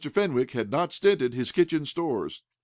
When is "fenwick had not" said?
0.03-0.91